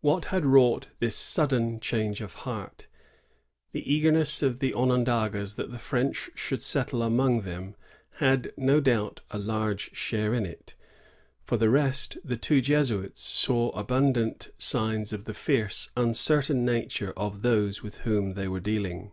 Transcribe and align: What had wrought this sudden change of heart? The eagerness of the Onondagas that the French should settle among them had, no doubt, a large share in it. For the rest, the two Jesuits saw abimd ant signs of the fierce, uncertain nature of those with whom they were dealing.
What 0.00 0.26
had 0.26 0.46
wrought 0.46 0.86
this 1.00 1.16
sudden 1.16 1.80
change 1.80 2.20
of 2.20 2.34
heart? 2.46 2.86
The 3.72 3.82
eagerness 3.92 4.44
of 4.44 4.60
the 4.60 4.72
Onondagas 4.72 5.56
that 5.56 5.72
the 5.72 5.78
French 5.78 6.30
should 6.36 6.62
settle 6.62 7.02
among 7.02 7.40
them 7.40 7.74
had, 8.18 8.52
no 8.56 8.78
doubt, 8.78 9.22
a 9.32 9.38
large 9.40 9.92
share 9.92 10.34
in 10.34 10.46
it. 10.46 10.76
For 11.42 11.56
the 11.56 11.68
rest, 11.68 12.16
the 12.22 12.36
two 12.36 12.60
Jesuits 12.60 13.22
saw 13.22 13.72
abimd 13.72 14.16
ant 14.16 14.50
signs 14.56 15.12
of 15.12 15.24
the 15.24 15.34
fierce, 15.34 15.90
uncertain 15.96 16.64
nature 16.64 17.12
of 17.16 17.42
those 17.42 17.82
with 17.82 17.98
whom 18.06 18.34
they 18.34 18.46
were 18.46 18.60
dealing. 18.60 19.10